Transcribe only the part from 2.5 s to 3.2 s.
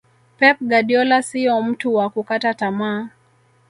tamaa